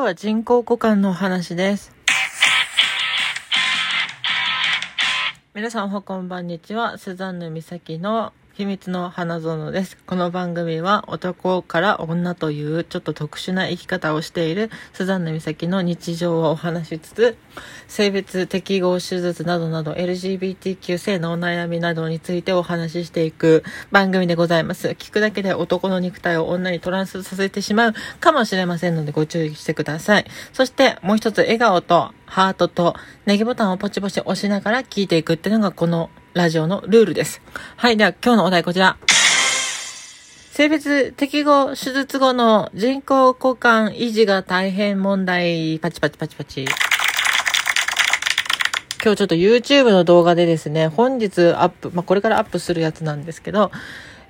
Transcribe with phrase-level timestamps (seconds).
[0.00, 1.92] 今日は人工股間のお話です。
[5.52, 6.96] 皆さんおはこんばんにちは。
[6.96, 9.96] スザンヌ美咲の秘密の花園です。
[10.06, 17.36] この番組は男から女というちょっと特殊な生き方をしているスザンヌ美咲の日常をお話しつつ、
[17.86, 23.62] 性別適合手術などなど LGBTQ 性のお悩みなどについてお話ししていく
[23.92, 24.88] 番組でございます。
[24.88, 30.26] 聞くだけで男の肉体を女にトランスさせてしまうかもしれませんのでご注意してください。
[30.52, 37.42] そしてもう一つ笑顔とハートとネギボタンをポチポチ押しながら聞いていくっていうのがこのラジオのルールです。
[37.76, 37.96] はい。
[37.96, 38.96] では今日のお題こちら。
[40.52, 45.80] 性別適合手術後の人工股間維持が大変問題。
[45.80, 46.66] パチパチパチパチ。
[49.02, 53.72] 今日ちょっと YouTube の動画でですね、本日アップ、まあ、これからアップするやつなんですけど、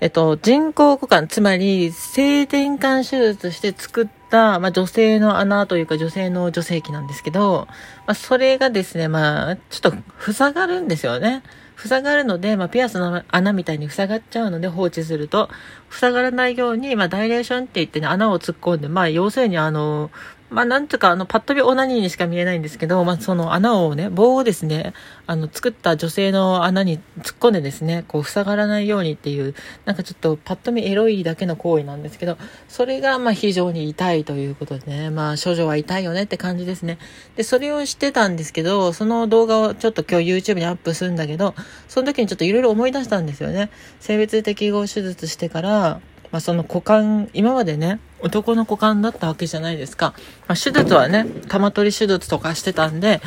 [0.00, 7.66] えっと、人工股間、つまり性転換手術して作った、まあ、女性の穴というか女性の女性器なんですけど、
[8.06, 11.42] まあ、それがですね、まあ、ちょっと塞がるんですよね。
[11.76, 15.48] 塞がるので、まあ、ピアスの穴みたいに塞がっちゃうので放置すると、
[15.90, 20.10] 塞がらないように、まあ、ダイレーションって言ってね、穴を突っ込んで、まあ、要するにあの、
[20.50, 24.94] まあ、なんとか、あの、パッと見オナニーにしか見えないんですけど、まあ、その穴をね、棒をですね、
[25.26, 32.36] あの、作った女性の穴に突っ込んでですね、こう、塞がらないようにっていう、なんかちょっとパッと見エロいだけの行為なんですけど、
[32.68, 36.98] それが、まあ、非常に痛いということでね、まあ、少女は痛いよねって感じですね。
[37.36, 41.54] で、それをしてたんですけど、その動画をちょっと今日 YouTube にアップするんだけど、
[41.86, 43.70] その時にちょっといろいろ思い出したんですよね。
[44.00, 46.00] 性別適合手術してから、
[46.32, 50.14] まあ、その股間、今までね、男の股間だったわけじゃないですか。
[50.46, 53.20] まあ、手術はね、玉取り手術とかしてたんで、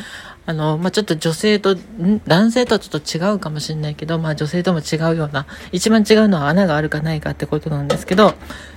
[0.46, 1.76] あの、まあ、ちょっと女性と、
[2.26, 8.34] 男性とはちょっと違うかもしれないけど、まあ、女性とも違うような、一番違うのは穴があるかないかってことなんですけど、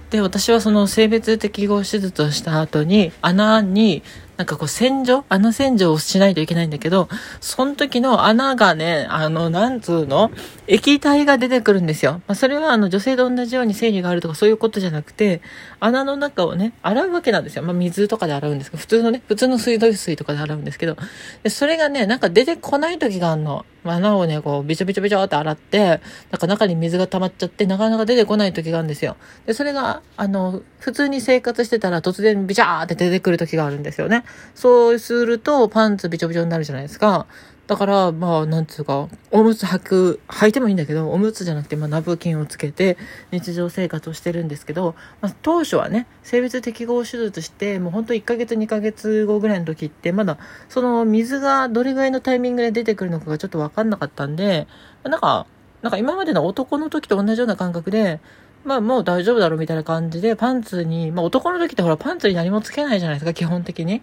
[0.09, 4.03] で、私はその性別適合手術をした後に、穴に
[4.37, 7.09] なんかこう洗浄穴洗浄をしないといけないんだけど、
[7.41, 10.31] その時の穴がね、あの、なんつうの
[10.67, 12.21] 液体が出てくるんですよ。
[12.27, 15.41] まあ、それはあの女性と同じように生理があるとかそういうことじゃなくて、
[15.79, 17.63] 穴の中をね、洗うわけなんですよ。
[17.63, 20.97] まあ、水とかで洗うんですけど、普通のね、普通の水道水とかで洗うんですけど、
[21.41, 23.65] でそれがね、なんか出てこない時があるの。
[23.93, 29.17] 穴をね、こう、びちょびちょびちょって洗って、なんか中に水が溜まっちゃって、なかなか出てこない時があるんですよ。
[29.45, 34.23] で、それが、あの、普通に生活してたら突然ビチャーって出てくる時があるんですよね。
[34.55, 37.27] そうすると、パンツびちょびちょになるじゃないですか。
[37.67, 42.97] だから、まあ、なんつうか、おむつ履く、履いてもいいんだけど、おむつじゃなくて、まあ、ナプキンをつけて、
[43.31, 50.37] 日常生活をしてるんですけど、まあ、当初はね、性別適合手術して、もうほんと1ヶ月、2ヶ月後ぐらいの時って、まだ、
[50.69, 54.65] その水がどれぐらいのタイミングで出てくるのかがちょっとわかんなかったんで、
[55.03, 55.45] なんか、
[55.81, 58.21] なんか今までの男の時と同じような感覚で、
[58.63, 64.01] まあもう大丈夫だろうみたいな感じで、パンツに、まあ男の時ってほらパンツに何もつけないじゃないですか、基本的に。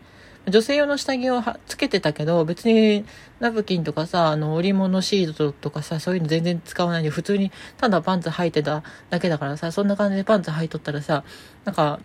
[0.48, 3.04] 女性用の下着をつけてたけど、別に
[3.40, 11.24] ナプキンとかさ、あの、織物シートとかさ、そういうの全然使わないで、普通にただパンツ履いてただけだからさ、そんな感じでパンツ履いとったらさ、
[11.64, 12.00] なんか、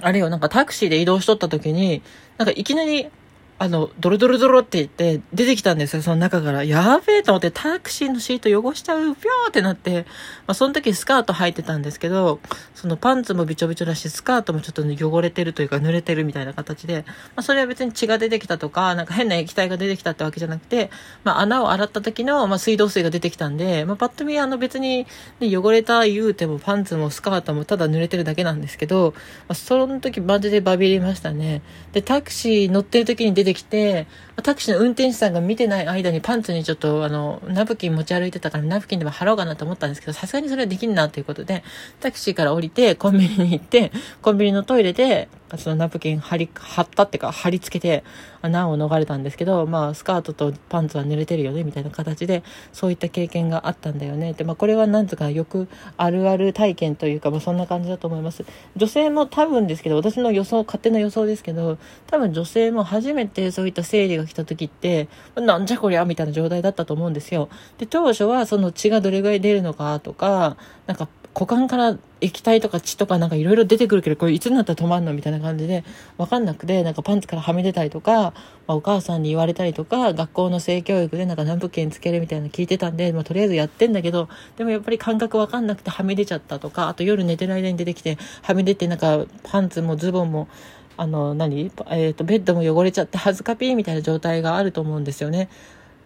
[0.00, 2.02] あれよ、なんかタクシーで移動しとった時に、
[2.38, 3.08] なんかいきなり、
[3.56, 6.64] あの、ドロドロドロって言って出てきたんですよ、その中から。
[6.64, 10.06] やべえと思ってタクシーのシート汚しちゃう、ぴょーってなって、
[10.46, 12.40] まあその時スカート履いてたんですけど、
[12.74, 20.90] そのパンツもびちょびちょだし、スカートもちょっと、ね、汚れてるというか濡れてるみたいな形で、まあそれは別に血が出てきたとか、なんか変な液体が出てきたってわけじゃなくて、
[21.22, 25.06] まあ穴を洗った時の、まあ水道水が出てきたんで、まあパッと見あの別に、
[25.38, 29.14] ね、汚れた言うてもパンツもスカートもただ濡れてるだけなんですけど、
[29.48, 31.62] まあその時マジでバビりましたね。
[31.92, 34.06] で、タクシー乗ってる時に出てきて、
[34.42, 41.62] タクシーの運転手さんが見てない間にパンツにちょっとあの、ナプキン持ち歩いてたからナプキンでも貼ろうかなと思ったんですけど、さすがにそれはできんなということで、
[42.00, 45.28] タクシーから降りてコンビニに行って、コンビニのトイレで、
[45.58, 48.04] そのナプキン貼り、貼ったっていうか貼り付けて、
[48.42, 52.42] 難を逃れたんですけど、まあ、スカートとパンツは濡れてるよね、みたいな形で、
[52.72, 54.32] そういった経験があったんだよね。
[54.34, 58.44] で、まあ、これはなんとかよくあるある体験というか、まあ、そんな感じだと思います。
[58.76, 67.48] 女性も多分ですけど、私の予想、勝手な予想ですけど、多分女性も初めてそういった生理が来た時って、なんじゃこりゃみたいな状態だったと思うんですよ。
[67.78, 70.56] で、当初はその血がどれぐらい出るのかとか、
[70.86, 75.84] なんか股間から液体とか血とかなんかいろいろ出てくるけど、これいつになったら止まんのみたいな感じで、
[76.16, 78.32] わかんなくて、なんかパンツからはみ出たりとか、ま
[78.68, 90.48] あ、お母さんに言われたりとか、学校の性教育でなんか何部件つけるみたいなの聞いてたんで、まあ、とりあえずやってんだけど、でもやっぱり感覚わかんなくてはみ出ちゃったとか、あと夜寝てる間に出てきて、はみ出てなんかパンツもズボンも、
[90.96, 95.48] あの何、えっ、ー、と、ベッドも汚れちゃって恥ずかぴーみたいな状態があると思うんですよね。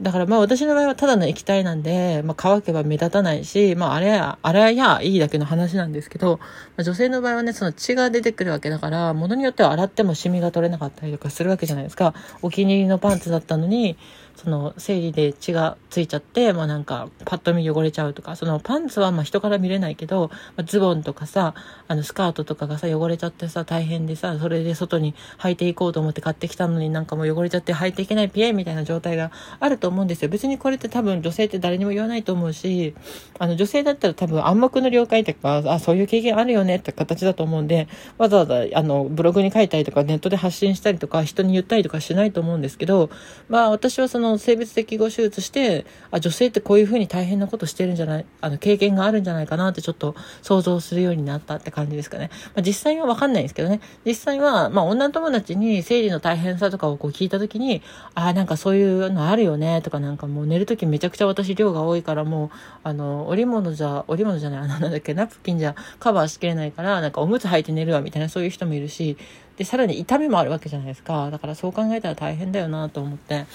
[0.01, 6.47] だからまあ私の場合はただの液体なんで、まあ乾けば目立たないし、まああれや、あれやいいだけの話なんですけど、ま
[6.79, 12.15] あ、女性の場合はね、その血が出てくるわけだから、ものによっては洗ってもシミが取れなかったりとかするわけじゃないですか。
[12.43, 13.97] お気に入りのパンツだったのに、
[14.39, 21.55] その生理で血がついちゃって、まあなんかパッと見汚れちゃうとか、そのパンツはまあ人から見れないけど、まあ、ズボンとかさ、
[21.89, 30.29] あのスカートとかがさ汚れちゃってさ大変でさ、それで外に履いていこうと思って買ってきたのになんかもう汚れちゃって履いていけないピエみたいな状態があると思うんですよ。
[30.29, 32.95] 別にこれって多分女性って誰にも言わないと思うし、
[33.39, 37.89] あの女性だったら多分暗黙の了解とか、あ、そういう経験あるよねって形だと思うんで、
[38.19, 43.11] わざわざあのブログに書いたりとかネットで発信したりとか人に言ったりとかしないと思うんですけど、
[43.49, 52.31] まあ私はそのの性別適合手術して、あ、女性ってこういうふうに大変なことしてるんじゃない、あの、経験があるんじゃないかなってちょっと想像するようになったって感じですかね。
[52.55, 53.81] まあ、実際はわかんないんですけどね。
[54.05, 57.83] 実際は、まあ、女友達に生理の大変さとかをこう聞いたときに、
[58.15, 62.51] あ、なんかそういうのあるよねとかなんかもう寝るときめちゃくちゃ私量が多いからもう、
[62.85, 69.17] あの、織物じゃ、織物じゃない、あの、なんだっけ、ナプキンじゃカバーしきれないから、なんかおむつ履いて寝るわみたいなそういう人もいるし、
[69.59, 71.31] で、さらに痛みもあるわけじゃないですか。
[71.31, 73.47] だからそう考えたら大変だよなと思って。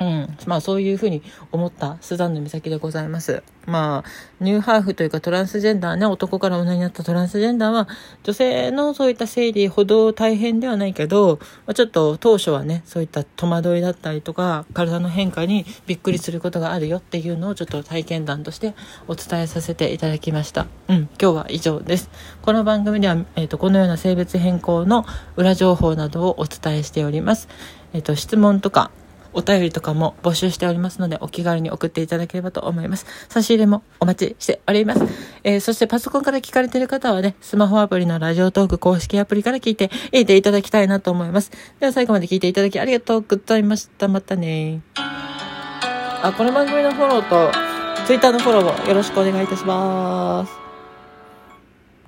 [0.00, 0.36] うん。
[0.46, 1.22] まあそういうふうに
[1.52, 3.42] 思ったスザンヌ美咲でございます。
[3.66, 4.10] まあ、
[4.40, 7.88] ニューハーフというかトランスジェンダーね、男から女になったトランスジェンダーは、
[8.22, 18.74] 女性のそういった生理ほど大変ではないけど、まあ、ちょっと当初はね、そういった戸惑いだったりとか、体の変化にびっくりすることがあるよっていうのをちょっと体験談として
[19.06, 20.66] お伝えさせていただきました。
[20.88, 22.10] うん、今日は以上です。
[22.42, 25.04] この番組では、えっ、ー、と、このような性別変更の
[25.36, 27.48] 裏情報などをお伝えしております。
[27.92, 28.90] えっ、ー、と、質問とか、
[29.32, 33.06] お便りとかも募集しておりますので、お気軽に送っていただければと思います。
[33.28, 35.02] 差し入れもお待ちしております。
[35.44, 41.50] えー、そしてパソコンから聞かれている方はね、スマホアプリのラジオトーク公式アプリから聞いて、いていただきたいなと思います。
[41.80, 44.08] では最後まで聞いていただきありがとうございました。
[44.08, 44.80] またね
[46.22, 47.50] あ、この番組のフォローと、
[48.06, 50.59] Twitter のフォローもよろしくお願いいたします。